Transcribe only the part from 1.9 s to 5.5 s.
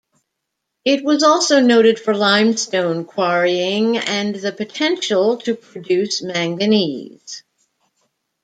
for limestone quarrying and the potential